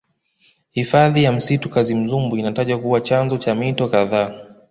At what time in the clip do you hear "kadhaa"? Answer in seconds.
3.87-4.47